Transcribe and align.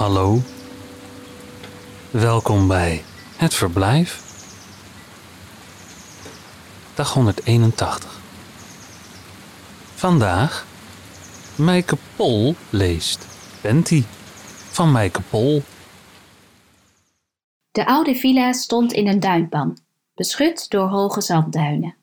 Hallo. 0.00 0.38
Welkom 2.10 2.68
bij 2.68 3.02
Het 3.36 3.54
Verblijf. 3.54 4.22
Dag 6.94 7.12
181. 7.12 8.20
Vandaag 9.94 10.66
Mijke 11.56 11.96
Pol 12.16 12.54
leest 12.70 13.26
Penty 13.60 14.02
van 14.70 14.92
Mijke 14.92 15.22
Pol. 15.22 15.62
De 17.70 17.86
oude 17.86 18.14
villa 18.14 18.52
stond 18.52 18.92
in 18.92 19.06
een 19.06 19.20
duinpan, 19.20 19.78
beschut 20.14 20.70
door 20.70 20.88
hoge 20.88 21.20
zandduinen. 21.20 21.94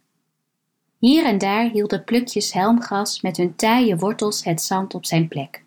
Hier 0.98 1.26
en 1.26 1.38
daar 1.38 1.70
hielden 1.70 2.04
plukjes 2.04 2.54
helmgras 2.54 3.22
met 3.22 3.38
hun 3.38 3.56
taaie 3.56 3.98
wortels 3.98 4.44
het 4.44 4.62
zand 4.62 4.94
op 4.94 5.06
zijn 5.06 5.28
plek. 5.28 5.64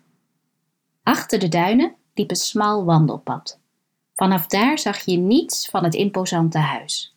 Achter 1.03 1.39
de 1.39 1.47
duinen 1.47 1.95
liep 2.21 2.29
een 2.29 2.35
smal 2.35 2.85
wandelpad. 2.85 3.59
Vanaf 4.15 4.47
daar 4.47 4.79
zag 4.79 4.99
je 4.99 5.17
niets 5.17 5.69
van 5.69 5.83
het 5.83 5.93
imposante 5.93 6.57
huis. 6.57 7.15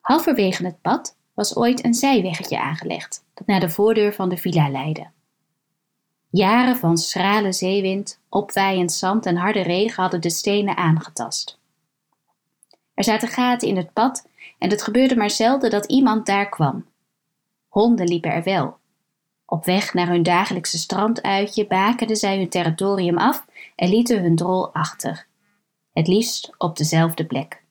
Halverwege 0.00 0.64
het 0.64 0.80
pad 0.80 1.16
was 1.34 1.56
ooit 1.56 1.84
een 1.84 1.94
zijweggetje 1.94 2.60
aangelegd 2.60 3.24
dat 3.34 3.46
naar 3.46 3.60
de 3.60 3.68
voordeur 3.68 4.14
van 4.14 4.28
de 4.28 4.36
villa 4.36 4.68
leidde. 4.68 5.06
Jaren 6.30 6.76
van 6.76 6.96
schrale 6.96 7.52
zeewind, 7.52 8.20
opwaaiend 8.28 8.92
zand 8.92 9.26
en 9.26 9.36
harde 9.36 9.62
regen 9.62 10.02
hadden 10.02 10.20
de 10.20 10.30
stenen 10.30 10.76
aangetast. 10.76 11.58
Er 12.94 13.04
zaten 13.04 13.28
gaten 13.28 13.68
in 13.68 13.76
het 13.76 13.92
pad 13.92 14.28
en 14.58 14.70
het 14.70 14.82
gebeurde 14.82 15.16
maar 15.16 15.30
zelden 15.30 15.70
dat 15.70 15.86
iemand 15.86 16.26
daar 16.26 16.48
kwam. 16.48 16.86
Honden 17.68 18.08
liepen 18.08 18.32
er 18.32 18.42
wel. 18.42 18.76
Op 19.52 19.64
weg 19.64 19.94
naar 19.94 20.08
hun 20.08 20.22
dagelijkse 20.22 20.78
stranduitje 20.78 21.66
bakenden 21.66 22.16
zij 22.16 22.36
hun 22.36 22.48
territorium 22.48 23.18
af 23.18 23.46
en 23.76 23.88
lieten 23.88 24.22
hun 24.22 24.36
drol 24.36 24.74
achter. 24.74 25.26
Het 25.92 26.06
liefst 26.06 26.50
op 26.58 26.76
dezelfde 26.76 27.26
plek. 27.26 27.62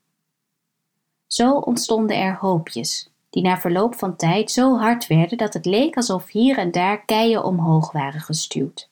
Zo 1.27 1.57
ontstonden 1.57 2.17
er 2.17 2.35
hoopjes, 2.35 3.09
die 3.29 3.43
na 3.43 3.57
verloop 3.57 3.95
van 3.95 4.15
tijd 4.15 4.51
zo 4.51 4.77
hard 4.77 5.07
werden 5.07 5.37
dat 5.37 5.53
het 5.53 5.65
leek 5.65 5.95
alsof 5.95 6.31
hier 6.31 6.57
en 6.57 6.71
daar 6.71 7.05
keien 7.05 7.43
omhoog 7.43 7.91
waren 7.91 8.21
gestuwd. 8.21 8.89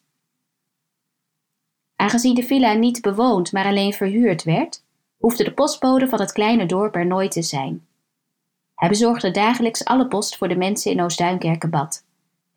Aangezien 1.95 2.35
de 2.35 2.43
villa 2.43 2.73
niet 2.73 3.01
bewoond, 3.01 3.51
maar 3.51 3.65
alleen 3.65 3.93
verhuurd 3.93 4.43
werd, 4.43 4.83
hoefde 5.17 5.43
de 5.43 5.53
postbode 5.53 6.07
van 6.07 6.19
het 6.19 6.31
kleine 6.31 6.65
dorp 6.65 6.95
er 6.95 7.05
nooit 7.05 7.31
te 7.31 7.41
zijn. 7.41 7.87
Hij 8.75 8.89
bezorgde 8.89 9.31
dagelijks 9.31 9.85
alle 9.85 10.07
post 10.07 10.37
voor 10.37 10.47
de 10.47 10.55
mensen 10.55 10.91
in 10.91 11.01
Oost-Duinkerkenbad, 11.01 12.07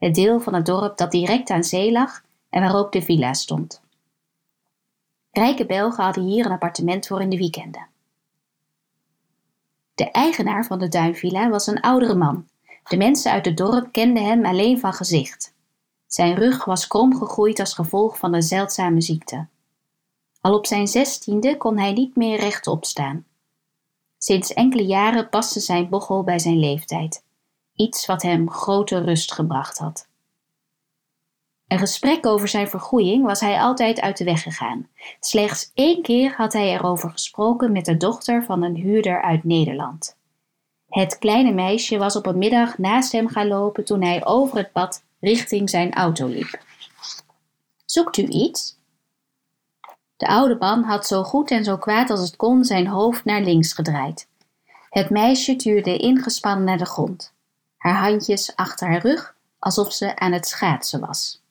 het 0.07 0.15
deel 0.15 0.41
van 0.41 0.55
het 0.55 0.67
dorp 0.67 0.97
dat 0.97 1.11
direct 1.11 1.51
aan 1.51 1.65
zee 1.65 1.93
lag 1.93 2.23
en 2.51 2.61
waar 2.61 2.77
ook 2.77 2.93
de 2.93 3.03
villa 3.03 3.33
stond. 3.33 3.83
Rijke 5.31 5.67
Belgen 5.67 6.05
hadden 6.05 6.25
hier 6.25 6.47
een 6.47 6.53
appartement 6.53 7.07
voor 7.07 7.21
in 7.21 7.29
de 7.29 7.37
weekenden. 7.37 7.87
De 9.95 10.11
eigenaar 10.11 10.65
van 10.65 10.79
de 10.79 10.89
duinvilla 10.89 11.49
was 11.49 11.67
een 11.67 11.81
oudere 11.81 12.15
man. 12.15 12.49
De 12.89 12.97
mensen 12.97 13.33
uit 13.33 13.45
het 13.45 13.57
dorp 13.57 13.93
kenden 13.93 14.25
hem 14.25 14.45
alleen 14.45 14.79
van 14.79 14.93
gezicht. 14.93 15.55
Zijn 16.07 16.35
rug 16.35 16.65
was 16.65 16.87
krom 16.87 17.17
gegroeid 17.17 17.61
als 17.61 17.75
gevolg 17.75 18.19
van 18.19 18.35
een 18.35 18.43
zeldzame 18.43 19.01
ziekte. 19.01 19.47
Al 20.41 20.55
op 20.55 20.67
zijn 20.67 20.89
zestiende 20.89 21.57
kon 21.57 21.79
hij 21.79 21.93
niet 21.93 22.17
meer 22.17 22.39
rechtop 22.39 22.85
staan. 22.85 23.25
Sinds 24.19 24.53
enkele 24.53 24.87
jaren 24.87 25.29
paste 25.29 25.61
zijn 25.61 25.89
bochel 25.89 26.23
bij 26.23 26.39
zijn 26.39 26.59
leeftijd, 26.59 27.25
iets 27.75 28.07
wat 28.07 28.23
hem 28.23 28.51
grote 28.51 28.99
rust 28.99 29.33
gebracht 29.33 29.79
had. 29.79 30.09
Een 31.69 31.79
gesprek 31.79 32.27
over 32.27 32.49
zijn 32.49 32.69
vergoeiing 32.69 33.25
was 33.25 33.41
hij 33.41 33.61
altijd 33.61 34.01
uit 34.01 34.17
de 34.17 34.25
weg 34.25 34.43
gegaan. 34.43 34.89
Slechts 35.21 35.71
één 35.75 36.03
keer 36.03 36.35
had 36.37 36.53
hij 36.53 36.73
erover 36.75 37.11
gesproken 37.11 37.73
met 37.73 37.85
de 37.85 37.97
dochter 37.97 38.45
van 38.45 38.63
een 38.63 38.77
huurder 38.77 39.23
uit 39.23 39.45
Nederland. 39.45 40.17
Het 40.89 41.19
kleine 41.19 41.53
meisje 41.53 41.99
was 41.99 42.17
op 42.17 42.27
een 42.27 42.39
middag 42.39 42.79
naast 42.79 43.13
hem 43.13 43.29
gaan 43.29 43.49
lopen 43.49 43.85
toen 43.85 44.03
hij 44.03 44.25
over 44.27 44.57
het 44.57 44.73
pad 44.73 45.05
richting 45.21 45.71
zijn 45.71 45.93
auto 45.93 46.27
liep. 46.27 46.61
Zoekt 47.85 48.17
u 48.17 48.27
iets? 48.27 48.81
De 50.17 50.27
oude 50.27 50.57
man 50.59 50.83
had 50.83 51.07
zo 51.07 51.23
goed 51.23 51.51
en 51.51 51.65
zo 51.65 51.77
kwaad 51.77 52.11
als 52.11 52.21
het 52.21 52.37
kon 52.37 52.65
zijn 52.65 52.87
hoofd 52.87 53.25
naar 53.25 53.41
links 53.41 53.73
gedraaid. 53.73 54.29
Het 54.91 55.11
meisje 55.11 55.57
tuurde 55.57 55.97
ingespannen 55.97 56.65
naar 56.65 56.79
de 56.79 56.87
grond, 56.87 57.32
haar 57.83 57.99
handjes 57.99 58.57
achter 58.57 58.89
haar 58.89 59.01
rug, 59.01 59.37
alsof 59.59 59.93
ze 59.93 60.17
aan 60.17 60.33
het 60.33 60.47
schaatsen 60.47 61.01
was. 61.01 61.43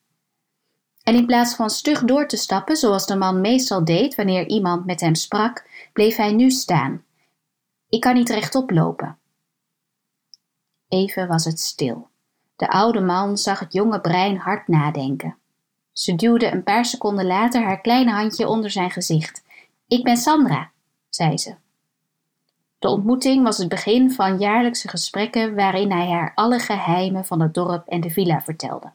En 1.03 1.15
in 1.15 1.25
plaats 1.25 1.55
van 1.55 1.69
stug 1.69 2.03
door 2.03 2.27
te 2.27 2.37
stappen, 2.37 2.75
zoals 2.75 3.05
de 3.05 3.15
man 3.15 3.41
meestal 3.41 3.85
deed 3.85 4.15
wanneer 4.15 4.47
iemand 4.47 4.85
met 4.85 5.01
hem 5.01 5.15
sprak, 5.15 5.65
bleef 5.93 6.15
hij 6.15 6.31
nu 6.31 6.51
staan. 6.51 7.03
Ik 7.89 7.99
kan 7.99 8.13
niet 8.13 8.29
rechtop 8.29 8.69
lopen. 8.69 9.17
Even 10.87 11.27
was 11.27 11.45
het 11.45 11.59
stil. 11.59 12.09
De 12.55 12.69
oude 12.69 13.01
man 13.01 13.37
zag 13.37 13.59
het 13.59 13.73
jonge 13.73 14.01
brein 14.01 14.37
hard 14.37 14.67
nadenken. 14.67 15.37
Ze 15.91 16.15
duwde 16.15 16.51
een 16.51 16.63
paar 16.63 16.85
seconden 16.85 17.25
later 17.25 17.63
haar 17.63 17.81
kleine 17.81 18.11
handje 18.11 18.47
onder 18.47 18.71
zijn 18.71 18.91
gezicht. 18.91 19.43
Ik 19.87 20.03
ben 20.03 20.17
Sandra, 20.17 20.71
zei 21.09 21.37
ze. 21.37 21.55
De 22.81 22.89
ontmoeting 22.89 23.43
was 23.43 23.57
het 23.57 23.69
begin 23.69 24.11
van 24.11 24.37
jaarlijkse 24.37 24.87
gesprekken 24.87 25.55
waarin 25.55 25.91
hij 25.91 26.09
haar 26.09 26.31
alle 26.35 26.59
geheimen 26.59 27.25
van 27.25 27.41
het 27.41 27.53
dorp 27.53 27.87
en 27.87 28.01
de 28.01 28.09
villa 28.09 28.41
vertelde. 28.41 28.91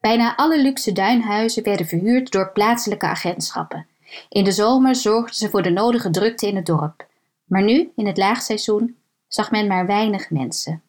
Bijna 0.00 0.36
alle 0.36 0.62
luxe 0.62 0.92
duinhuizen 0.92 1.62
werden 1.62 1.86
verhuurd 1.86 2.30
door 2.30 2.52
plaatselijke 2.52 3.06
agentschappen. 3.06 3.86
In 4.28 4.44
de 4.44 4.52
zomer 4.52 4.96
zorgden 4.96 5.34
ze 5.34 5.50
voor 5.50 5.62
de 5.62 5.70
nodige 5.70 6.10
drukte 6.10 6.46
in 6.46 6.56
het 6.56 6.66
dorp. 6.66 7.06
Maar 7.44 7.62
nu, 7.62 7.92
in 7.96 8.06
het 8.06 8.16
laagseizoen, 8.16 8.96
zag 9.28 9.50
men 9.50 9.66
maar 9.66 9.86
weinig 9.86 10.30
mensen. 10.30 10.82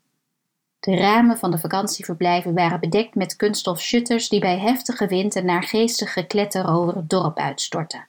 De 0.80 0.96
ramen 0.98 1.38
van 1.38 1.52
de 1.52 1.58
vakantieverblijven 1.58 2.54
waren 2.54 2.80
bedekt 2.80 3.16
met 3.16 3.36
kunststof 3.36 3.82
shutters 3.82 4.30
die 4.30 4.40
bij 4.40 4.60
heftige 4.60 5.08
wind 5.08 5.36
en 5.36 5.46
naargeestig 5.46 6.14
gekletter 6.14 6.70
over 6.70 6.96
het 6.96 7.10
dorp 7.10 7.38
uitstortten. 7.38 8.08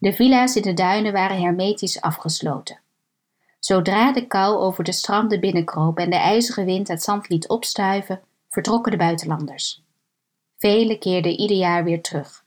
De 0.00 0.12
villa's 0.12 0.56
in 0.56 0.62
de 0.62 0.74
duinen 0.74 1.12
waren 1.12 1.40
hermetisch 1.40 2.00
afgesloten. 2.00 2.80
Zodra 3.58 4.12
de 4.12 4.26
kou 4.26 4.56
over 4.56 4.84
de 4.84 4.92
stranden 4.92 5.40
binnenkroop 5.40 5.98
en 5.98 6.10
de 6.10 6.16
ijzige 6.16 6.64
wind 6.64 6.88
het 6.88 7.02
zand 7.02 7.28
liet 7.28 7.48
opstuiven, 7.48 8.20
vertrokken 8.48 8.92
de 8.92 8.98
buitenlanders. 8.98 9.82
Velen 10.58 10.98
keerden 10.98 11.38
ieder 11.38 11.56
jaar 11.56 11.84
weer 11.84 12.02
terug, 12.02 12.44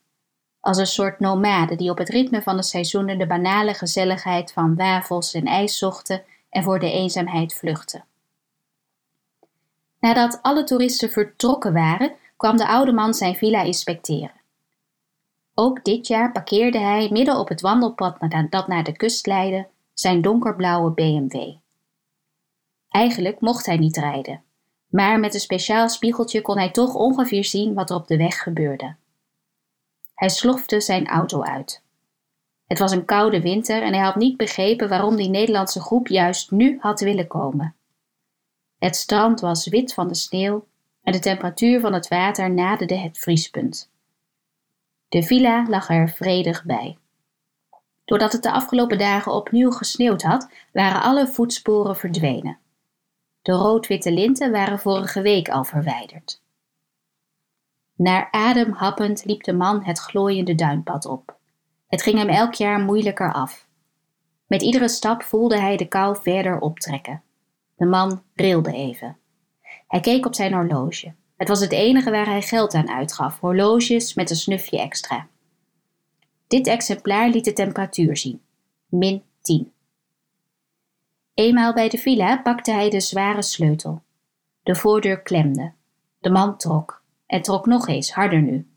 als 0.59 0.77
een 0.77 0.87
soort 0.87 1.19
nomaden 1.19 1.77
die 1.77 1.89
op 1.89 1.97
het 1.97 2.09
ritme 2.09 2.41
van 2.41 2.57
de 2.57 2.63
seizoenen 2.63 3.17
de 3.17 3.27
banale 3.27 3.73
gezelligheid 3.73 4.51
van 4.51 4.75
wafels 4.75 5.33
en 5.33 5.45
ijs 5.45 5.77
zochten 5.77 6.23
en 6.49 6.63
voor 6.63 6.79
de 6.79 6.91
eenzaamheid 6.91 7.53
vluchtten. 7.53 8.05
Nadat 9.99 10.39
alle 10.41 10.63
toeristen 10.63 11.09
vertrokken 11.09 11.73
waren, 11.73 12.15
kwam 12.37 12.57
de 12.57 12.67
oude 12.67 12.91
man 12.91 13.13
zijn 13.13 13.35
villa 13.35 13.61
inspecteren. 13.61 14.41
Ook 15.55 15.83
dit 15.83 16.07
jaar 16.07 16.31
parkeerde 16.31 16.79
hij 16.79 17.09
midden 17.11 17.37
op 17.37 17.47
het 17.47 17.61
wandelpad 17.61 18.17
dat 18.49 18.67
naar 18.67 18.83
de 18.83 18.97
kust 18.97 19.27
leidde 19.27 19.67
zijn 19.93 20.21
donkerblauwe 20.21 20.91
BMW. 20.91 21.55
Eigenlijk 22.89 23.39
mocht 23.39 23.65
hij 23.65 23.77
niet 23.77 23.97
rijden, 23.97 24.43
maar 24.87 25.19
met 25.19 25.33
een 25.33 25.39
speciaal 25.39 25.89
spiegeltje 25.89 26.41
kon 26.41 26.57
hij 26.57 26.71
toch 26.71 26.95
ongeveer 26.95 27.45
zien 27.45 27.73
wat 27.73 27.89
er 27.89 27.95
op 27.95 28.07
de 28.07 28.17
weg 28.17 28.43
gebeurde. 28.43 28.95
Hij 30.15 30.29
slofte 30.29 30.81
zijn 30.81 31.07
auto 31.07 31.41
uit. 31.41 31.81
Het 32.67 32.79
was 32.79 32.91
een 32.91 33.05
koude 33.05 33.41
winter 33.41 33.81
en 33.81 33.93
hij 33.93 34.03
had 34.03 34.15
niet 34.15 34.37
begrepen 34.37 34.89
waarom 34.89 35.15
die 35.15 35.29
Nederlandse 35.29 35.81
groep 35.81 36.07
juist 36.07 36.51
nu 36.51 36.77
had 36.79 36.99
willen 36.99 37.27
komen. 37.27 37.75
Het 38.77 38.95
strand 38.95 39.39
was 39.39 39.67
wit 39.67 39.93
van 39.93 40.07
de 40.07 40.15
sneeuw 40.15 40.65
en 41.03 41.11
de 41.11 41.19
temperatuur 41.19 41.79
van 41.79 41.93
het 41.93 42.07
water 42.07 42.51
naderde 42.51 42.95
het 42.95 43.17
vriespunt. 43.17 43.92
De 45.13 45.23
villa 45.23 45.65
lag 45.69 45.89
er 45.89 46.09
vredig 46.09 46.63
bij. 46.63 46.97
Doordat 48.05 48.31
het 48.31 48.43
de 48.43 48.51
afgelopen 48.51 48.97
dagen 48.97 49.33
opnieuw 49.33 49.71
gesneeuwd 49.71 50.21
had, 50.21 50.49
waren 50.71 51.01
alle 51.01 51.27
voetsporen 51.27 51.95
verdwenen. 51.95 52.57
De 53.41 53.51
rood-witte 53.51 54.11
linten 54.11 54.51
waren 54.51 54.79
vorige 54.79 55.21
week 55.21 55.49
al 55.49 55.63
verwijderd. 55.63 56.41
Naar 57.95 58.27
adem 58.31 58.71
happend 58.71 59.25
liep 59.25 59.43
de 59.43 59.53
man 59.53 59.83
het 59.83 59.99
glooiende 59.99 60.55
duinpad 60.55 61.05
op. 61.05 61.37
Het 61.87 62.01
ging 62.01 62.17
hem 62.17 62.29
elk 62.29 62.53
jaar 62.53 62.79
moeilijker 62.79 63.33
af. 63.33 63.67
Met 64.47 64.61
iedere 64.61 64.89
stap 64.89 65.23
voelde 65.23 65.59
hij 65.59 65.77
de 65.77 65.87
kou 65.87 66.17
verder 66.21 66.59
optrekken. 66.59 67.21
De 67.75 67.85
man 67.85 68.23
rilde 68.35 68.73
even. 68.73 69.17
Hij 69.87 69.99
keek 69.99 70.25
op 70.25 70.35
zijn 70.35 70.53
horloge. 70.53 71.13
Het 71.35 71.47
was 71.47 71.59
het 71.59 71.71
enige 71.71 72.11
waar 72.11 72.25
hij 72.25 72.41
geld 72.41 72.73
aan 72.73 72.89
uitgaf, 72.89 73.39
horloges 73.39 74.13
met 74.13 74.29
een 74.29 74.35
snufje 74.35 74.79
extra. 74.79 75.27
Dit 76.47 76.67
exemplaar 76.67 77.29
liet 77.29 77.45
de 77.45 77.53
temperatuur 77.53 78.17
zien. 78.17 78.41
Min 78.85 79.23
10. 79.41 79.71
Eenmaal 81.33 81.73
bij 81.73 81.89
de 81.89 81.97
villa 81.97 82.37
pakte 82.37 82.71
hij 82.71 82.89
de 82.89 82.99
zware 82.99 83.41
sleutel. 83.41 84.01
De 84.63 84.75
voordeur 84.75 85.21
klemde. 85.21 85.71
De 86.19 86.29
man 86.29 86.57
trok 86.57 87.01
en 87.25 87.41
trok 87.41 87.65
nog 87.65 87.87
eens 87.87 88.11
harder 88.11 88.41
nu. 88.41 88.67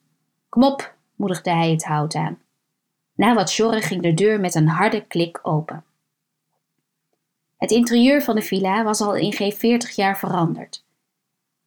Kom 0.48 0.64
op, 0.64 0.94
moedigde 1.14 1.50
hij 1.50 1.70
het 1.70 1.84
hout 1.84 2.14
aan. 2.14 2.38
Na 3.14 3.34
wat 3.34 3.50
sjorren 3.50 3.82
ging 3.82 4.02
de 4.02 4.14
deur 4.14 4.40
met 4.40 4.54
een 4.54 4.68
harde 4.68 5.06
klik 5.06 5.38
open. 5.42 5.84
Het 7.56 7.70
interieur 7.70 8.22
van 8.22 8.34
de 8.34 8.42
villa 8.42 8.84
was 8.84 9.00
al 9.00 9.14
in 9.14 9.32
geen 9.32 9.52
veertig 9.52 9.96
jaar 9.96 10.18
veranderd. 10.18 10.84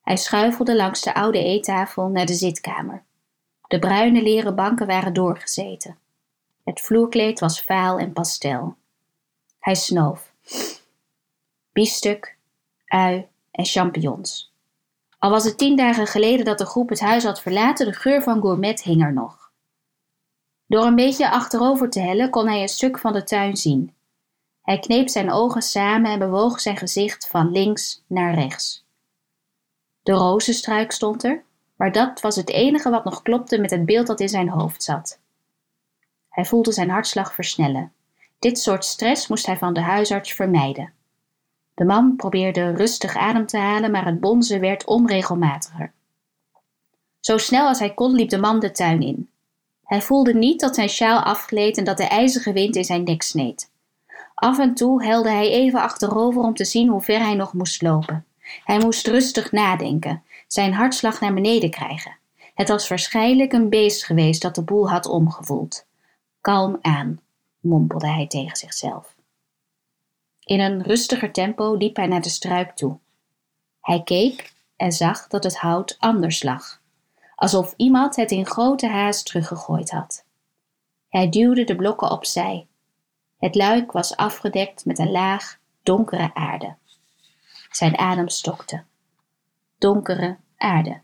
Hij 0.10 0.18
schuifelde 0.18 0.76
langs 0.76 1.02
de 1.02 1.14
oude 1.14 1.44
eettafel 1.44 2.08
naar 2.08 2.26
de 2.26 2.34
zitkamer. 2.34 3.04
De 3.68 3.80
bruine 3.80 4.22
leren 4.22 4.56
banken 4.56 4.88
waren 4.88 5.14
doorgezeten. 5.14 5.98
Het 6.64 6.82
vloerkleed 6.82 7.40
was 7.40 7.64
vaal 7.64 8.00
en 8.00 8.14
pastel. 8.14 8.76
Hij 9.60 9.76
snoof. 9.76 10.34
Biefstuk, 11.72 12.38
ui 12.86 13.28
en 13.52 13.66
champignons. 13.66 14.54
Al 15.20 15.30
was 15.30 15.44
het 15.44 15.58
tien 15.58 15.76
dagen 15.76 16.08
geleden 16.08 16.46
dat 16.46 16.58
de 16.58 16.66
groep 16.66 16.90
het 16.90 17.00
huis 17.00 17.24
had 17.24 17.42
verlaten, 17.42 17.86
de 17.86 17.94
geur 17.94 18.24
van 18.24 18.42
gourmet 18.42 18.84
hing 18.84 19.04
er 19.04 19.14
nog. 19.14 19.52
Door 20.68 20.86
een 20.86 20.96
beetje 20.96 21.32
achterover 21.32 21.90
te 21.90 22.00
hellen 22.00 22.30
kon 22.30 22.48
hij 22.48 22.62
een 22.62 22.70
stuk 22.70 23.00
van 23.00 23.14
de 23.14 23.24
tuin 23.24 23.58
zien. 23.58 23.94
Hij 24.62 24.80
kneep 24.80 25.10
zijn 25.10 25.32
ogen 25.32 25.62
samen 25.62 26.12
en 26.12 26.20
bewoog 26.20 26.60
zijn 26.60 26.78
gezicht 26.78 27.28
van 27.28 27.52
links 27.52 28.04
naar 28.08 28.34
rechts. 28.34 28.88
De 30.04 30.12
rozenstruik 30.12 30.92
stond 30.92 31.24
er, 31.24 31.44
maar 31.75 31.92
dat 31.92 32.22
was 32.22 32.36
het 32.36 32.50
enige 32.50 32.90
wat 32.90 33.04
nog 33.04 33.22
klopte 33.22 33.60
met 33.60 33.72
het 33.72 33.86
beeld 33.86 34.07
dat 34.07 34.19
in 34.19 34.30
zijn 34.30 34.50
hoofd 34.50 34.84
zat. 34.84 35.19
Hij 36.30 36.46
voelde 36.46 36.72
zijn 36.72 36.90
hartslag 36.90 37.34
versnellen. 37.34 37.92
Dit 38.40 38.60
soort 38.60 38.86
stress 38.86 39.28
moest 39.28 39.46
hij 39.46 39.57
van 39.57 39.74
de 39.74 39.81
huisarts 39.81 40.34
vermijden. 40.34 40.94
De 41.74 41.86
man 41.86 42.16
probeerde 42.16 42.72
rustig 42.72 43.16
adem 43.16 43.46
te 43.46 43.57
halen, 43.57 43.92
maar 43.92 44.06
het 44.06 44.19
bonzen 44.19 44.60
werd 44.60 44.86
onregelmatiger. 44.86 45.92
Zo 47.19 47.38
snel 47.38 47.68
als 47.68 47.80
hij 47.80 47.94
kon 47.94 48.13
liep 48.13 48.30
de 48.30 48.38
man 48.38 48.60
de 48.60 48.72
tuin 48.72 49.02
in. 49.02 49.30
Hij 49.84 50.02
voelde 50.02 50.34
niet 50.34 50.60
dat 50.60 50.75
zijn 50.75 50.90
sjaal 50.90 51.19
afgleed 51.19 51.78
en 51.78 51.84
dat 51.84 51.98
de 51.98 52.07
ijzige 52.07 52.54
wind 52.54 52.75
in 52.75 52.84
zijn 52.84 53.04
nek 53.04 53.22
sneed. 53.22 53.72
Af 54.36 54.60
en 54.60 54.74
toe 54.74 55.04
helde 55.04 55.30
hij 55.30 55.50
even 55.50 55.81
achterover 55.81 56.42
om 56.42 56.54
te 56.54 56.66
zien 56.66 56.88
hoe 56.88 57.02
ver 57.02 57.19
hij 57.19 57.36
nog 57.36 57.54
moest 57.54 57.81
lopen. 57.81 58.25
Hij 58.63 58.80
moest 58.80 59.07
rustig 59.07 59.51
nadenken, 59.51 60.24
zijn 60.48 60.74
hartslag 60.74 61.19
naar 61.19 61.34
beneden 61.34 61.69
krijgen. 61.69 62.18
Het 62.54 62.69
was 62.69 62.88
waarschijnlijk 62.88 63.54
een 63.54 63.69
beest 63.69 64.06
geweest 64.06 64.42
dat 64.42 64.56
de 64.56 64.63
boel 64.63 64.90
had 64.90 65.06
omgevoeld. 65.06 65.86
Kalm 66.42 66.78
aan, 66.81 67.19
mompelde 67.60 68.07
hij 68.07 68.28
tegen 68.28 68.57
zichzelf. 68.57 69.16
In 70.40 70.60
een 70.60 70.84
rustiger 70.84 71.31
tempo 71.31 71.74
liep 71.74 71.96
hij 71.96 72.07
naar 72.07 72.22
de 72.22 72.30
struik 72.30 72.75
toe. 72.75 72.98
Hij 73.81 74.04
keek 74.04 74.54
en 74.75 74.92
zag 74.92 75.28
dat 75.28 75.44
het 75.44 75.57
hout 75.57 75.95
anders 76.00 76.44
lag, 76.44 76.81
alsof 77.36 77.74
iemand 77.78 78.16
het 78.16 78.31
in 78.31 78.45
grote 78.45 78.88
haast 78.88 79.25
teruggegooid 79.25 79.92
had. 79.92 80.25
Hij 81.10 81.30
duwde 81.30 81.63
de 81.63 81.75
blokken 81.75 82.12
opzij. 82.12 82.68
Het 83.40 83.56
luik 83.56 83.92
was 83.92 84.16
afgedekt 84.16 84.86
met 84.86 85.00
een 85.00 85.12
laag, 85.12 85.60
donkere 85.84 86.34
aarde. 86.34 86.75
Zijn 87.69 87.98
adem 87.98 88.30
stokte. 88.30 88.83
Donkere 89.77 90.38
aarde. 90.57 91.00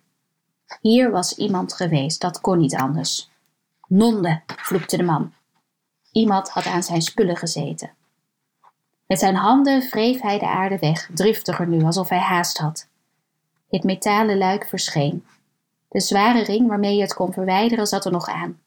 Hier 0.82 1.12
was 1.12 1.36
iemand 1.36 1.74
geweest, 1.74 2.22
dat 2.22 2.42
kon 2.42 2.58
niet 2.58 2.76
anders. 2.76 3.30
Nonde, 3.88 4.42
vloekte 4.46 4.98
de 4.98 5.04
man. 5.04 5.34
Iemand 6.12 6.50
had 6.50 6.66
aan 6.66 6.84
zijn 6.84 7.02
spullen 7.02 7.38
gezeten. 7.38 7.92
Met 9.08 9.20
zijn 9.20 9.36
handen 9.36 9.90
wreef 9.90 10.22
hij 10.22 10.40
de 10.40 10.48
aarde 10.48 10.78
weg, 10.80 11.10
driftiger 11.14 11.68
nu, 11.68 11.84
alsof 11.84 12.10
hij 12.10 12.20
haast 12.20 12.58
had. 12.58 12.88
Het 13.70 13.84
metalen 13.84 14.38
luik 14.38 14.66
verscheen. 14.68 15.26
De 15.90 16.00
zware 16.00 16.44
ring 16.44 16.68
waarmee 16.68 16.96
je 16.96 17.02
het 17.02 17.14
kon 17.14 17.34
verwijderen 17.34 17.88
zat 17.88 18.06
er 18.06 18.12
nog 18.12 18.28
aan. 18.28 18.60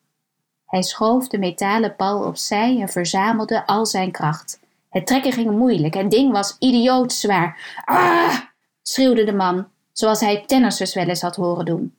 Hij 0.66 0.82
schoof 0.82 1.28
de 1.28 1.38
metalen 1.38 1.96
pal 1.96 2.24
opzij 2.24 2.80
en 2.80 2.88
verzamelde 2.88 3.66
al 3.66 3.86
zijn 3.86 4.10
kracht. 4.10 4.60
Het 4.90 5.06
trekken 5.06 5.32
ging 5.32 5.50
moeilijk, 5.50 5.94
het 5.94 6.10
ding 6.10 6.32
was 6.32 6.56
idioot 6.58 7.12
zwaar. 7.12 7.82
Ah! 7.84 8.38
schreeuwde 8.82 9.24
de 9.24 9.32
man, 9.32 9.68
zoals 9.92 10.20
hij 10.20 10.44
tennissers 10.46 10.94
wel 10.94 11.06
eens 11.06 11.22
had 11.22 11.36
horen 11.36 11.64
doen. 11.64 11.94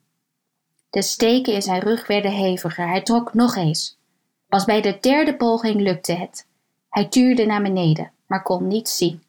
De 0.90 1.02
steken 1.02 1.52
in 1.52 1.62
zijn 1.62 1.80
rug 1.80 2.06
werden 2.06 2.32
heviger. 2.32 2.88
Hij 2.88 3.02
trok 3.02 3.34
nog 3.34 3.56
eens. 3.56 3.98
Pas 4.48 4.64
bij 4.64 4.80
de 4.80 4.98
derde 5.00 5.36
poging 5.36 5.80
lukte 5.80 6.12
het. 6.12 6.46
Hij 6.88 7.08
tuurde 7.08 7.46
naar 7.46 7.62
beneden, 7.62 8.10
maar 8.26 8.42
kon 8.42 8.66
niets 8.66 8.96
zien. 8.96 9.22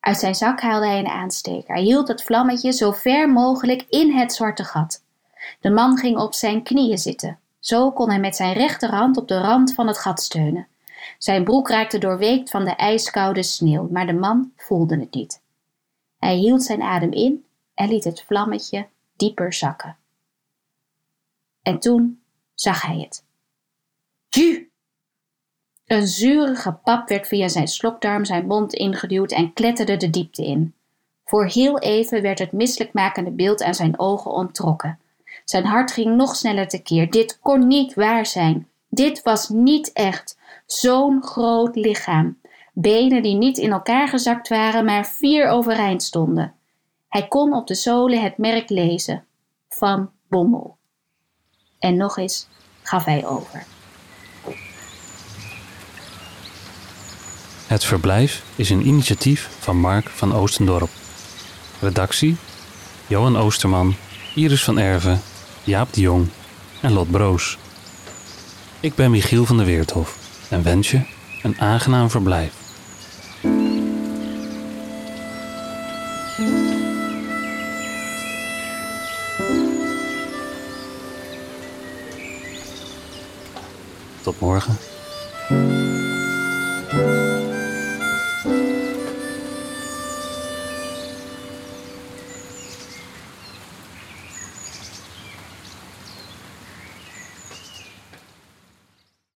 Uit 0.00 0.18
zijn 0.18 0.34
zak 0.34 0.60
haalde 0.60 0.86
hij 0.86 0.98
een 0.98 1.06
aansteker. 1.06 1.74
Hij 1.74 1.82
hield 1.82 2.08
het 2.08 2.22
vlammetje 2.22 2.72
zo 2.72 2.90
ver 2.90 3.28
mogelijk 3.28 3.86
in 3.88 4.12
het 4.12 4.32
zwarte 4.32 4.64
gat. 4.64 5.02
De 5.60 5.70
man 5.70 5.98
ging 5.98 6.18
op 6.18 6.34
zijn 6.34 6.62
knieën 6.62 6.98
zitten. 6.98 7.38
Zo 7.58 7.90
kon 7.92 8.08
hij 8.08 8.20
met 8.20 8.36
zijn 8.36 8.52
rechterhand 8.52 9.16
op 9.16 9.28
de 9.28 9.40
rand 9.40 9.74
van 9.74 9.86
het 9.86 9.98
gat 9.98 10.20
steunen. 10.20 10.66
Zijn 11.18 11.44
broek 11.44 11.68
raakte 11.68 11.98
doorweekt 11.98 12.50
van 12.50 12.64
de 12.64 12.76
ijskoude 12.76 13.42
sneeuw, 13.42 13.88
maar 13.90 14.06
de 14.06 14.12
man 14.12 14.52
voelde 14.56 14.98
het 14.98 15.14
niet. 15.14 15.42
Hij 16.18 16.36
hield 16.36 16.62
zijn 16.62 16.82
adem 16.82 17.12
in 17.12 17.44
en 17.74 17.88
liet 17.88 18.04
het 18.04 18.22
vlammetje 18.22 18.86
dieper 19.16 19.52
zakken. 19.52 19.96
En 21.62 21.78
toen 21.78 22.22
zag 22.54 22.82
hij 22.82 22.98
het. 22.98 23.24
Ju! 24.28 24.70
Een 25.86 26.06
zurige 26.06 26.72
pap 26.72 27.08
werd 27.08 27.26
via 27.26 27.48
zijn 27.48 27.68
slokdarm 27.68 28.24
zijn 28.24 28.46
mond 28.46 28.72
ingeduwd 28.72 29.32
en 29.32 29.52
kletterde 29.52 29.96
de 29.96 30.10
diepte 30.10 30.44
in. 30.46 30.74
Voor 31.24 31.46
heel 31.46 31.78
even 31.78 32.22
werd 32.22 32.38
het 32.38 32.52
misselijkmakende 32.52 33.30
beeld 33.30 33.62
aan 33.62 33.74
zijn 33.74 33.98
ogen 33.98 34.30
onttrokken. 34.30 34.98
Zijn 35.44 35.64
hart 35.64 35.92
ging 35.92 36.16
nog 36.16 36.36
sneller 36.36 36.68
tekeer. 36.68 37.10
Dit 37.10 37.38
kon 37.40 37.66
niet 37.66 37.94
waar 37.94 38.26
zijn. 38.26 38.68
Dit 38.88 39.22
was 39.22 39.48
niet 39.48 39.92
echt. 39.92 40.38
Zo'n 40.72 41.22
groot 41.22 41.76
lichaam. 41.76 42.38
Benen 42.72 43.22
die 43.22 43.34
niet 43.34 43.58
in 43.58 43.72
elkaar 43.72 44.08
gezakt 44.08 44.48
waren, 44.48 44.84
maar 44.84 45.06
vier 45.06 45.48
overeind 45.48 46.02
stonden. 46.02 46.54
Hij 47.08 47.28
kon 47.28 47.54
op 47.54 47.66
de 47.66 47.74
zolen 47.74 48.22
het 48.22 48.38
merk 48.38 48.68
lezen: 48.68 49.24
van 49.68 50.10
Bommel. 50.28 50.76
En 51.78 51.96
nog 51.96 52.18
eens 52.18 52.48
gaf 52.82 53.04
hij 53.04 53.26
over. 53.26 53.64
Het 57.66 57.84
verblijf 57.84 58.44
is 58.56 58.70
een 58.70 58.86
initiatief 58.86 59.48
van 59.58 59.76
Mark 59.76 60.08
van 60.08 60.34
Oostendorp. 60.34 60.90
Redactie: 61.80 62.36
Johan 63.06 63.36
Oosterman, 63.36 63.94
Iris 64.34 64.64
van 64.64 64.78
Erven, 64.78 65.20
Jaap 65.64 65.92
de 65.92 66.00
Jong 66.00 66.28
en 66.82 66.92
Lot 66.92 67.10
Broos. 67.10 67.58
Ik 68.80 68.94
ben 68.94 69.10
Michiel 69.10 69.44
van 69.44 69.56
der 69.56 69.66
Weerthof 69.66 70.19
en 70.50 70.62
wens 70.62 70.90
je 70.90 71.00
een 71.42 71.60
aangenaam 71.60 72.10
verblijf. 72.10 72.52
Tot 84.22 84.40
morgen. 84.40 84.99